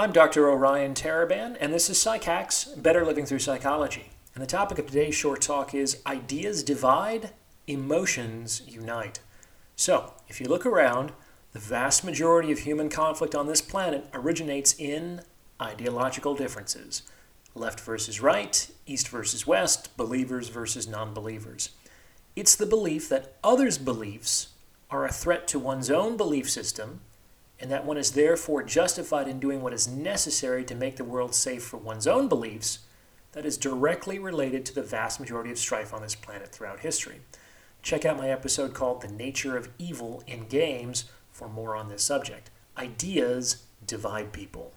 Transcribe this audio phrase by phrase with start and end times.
[0.00, 0.48] I'm Dr.
[0.48, 4.10] Orion Taraban, and this is PsycHacks Better Living Through Psychology.
[4.32, 7.30] And the topic of today's short talk is Ideas Divide,
[7.66, 9.18] Emotions Unite.
[9.74, 11.10] So, if you look around,
[11.52, 15.22] the vast majority of human conflict on this planet originates in
[15.60, 17.02] ideological differences
[17.56, 21.70] left versus right, east versus west, believers versus non believers.
[22.36, 24.50] It's the belief that others' beliefs
[24.92, 27.00] are a threat to one's own belief system
[27.60, 31.34] and that one is therefore justified in doing what is necessary to make the world
[31.34, 32.80] safe for one's own beliefs,
[33.32, 37.20] that is directly related to the vast majority of strife on this planet throughout history.
[37.82, 42.02] Check out my episode called The Nature of Evil in Games for more on this
[42.02, 42.50] subject.
[42.76, 44.72] Ideas divide people.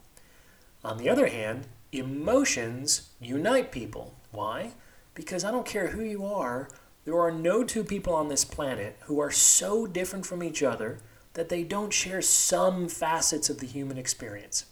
[0.84, 4.16] On the other hand, emotions unite people.
[4.32, 4.72] Why?
[5.14, 6.70] Because I don't care who you are,
[7.04, 11.00] there are no two people on this planet who are so different from each other
[11.34, 14.66] that they don't share some facets of the human experience.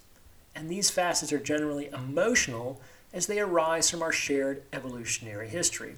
[0.55, 2.82] And these facets are generally emotional
[3.13, 5.96] as they arise from our shared evolutionary history.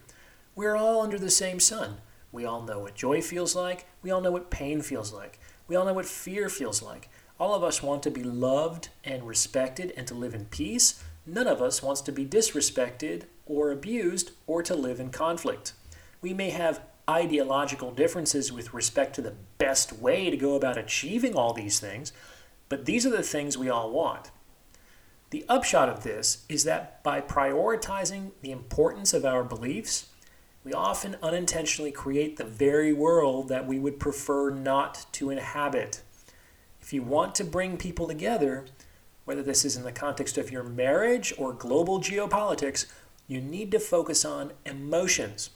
[0.56, 1.98] We're all under the same sun.
[2.32, 3.86] We all know what joy feels like.
[4.02, 5.40] We all know what pain feels like.
[5.68, 7.10] We all know what fear feels like.
[7.40, 11.04] All of us want to be loved and respected and to live in peace.
[11.26, 15.74] None of us wants to be disrespected or abused or to live in conflict.
[16.22, 16.82] We may have
[17.12, 22.14] ideological differences with respect to the best way to go about achieving all these things,
[22.70, 24.32] but these are the things we all want.
[25.32, 30.08] The upshot of this is that by prioritizing the importance of our beliefs,
[30.64, 36.02] we often unintentionally create the very world that we would prefer not to inhabit.
[36.82, 38.66] If you want to bring people together,
[39.26, 42.86] whether this is in the context of your marriage or global geopolitics,
[43.28, 45.50] you need to focus on emotions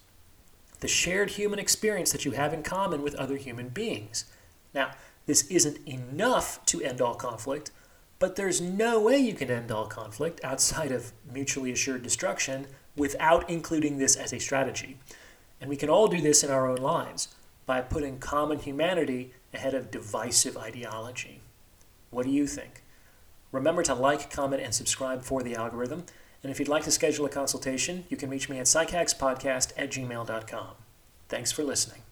[0.86, 4.26] the shared human experience that you have in common with other human beings.
[4.72, 4.92] Now,
[5.26, 7.72] this isn't enough to end all conflict,
[8.20, 13.50] but there's no way you can end all conflict outside of mutually assured destruction without
[13.50, 15.00] including this as a strategy.
[15.60, 17.30] And we can all do this in our own lives
[17.66, 21.42] by putting common humanity ahead of divisive ideology.
[22.12, 22.84] What do you think?
[23.52, 26.06] Remember to like, comment, and subscribe for the algorithm.
[26.46, 29.90] And if you'd like to schedule a consultation, you can reach me at psychackspodcast at
[29.90, 30.76] gmail.com.
[31.28, 32.04] Thanks for listening.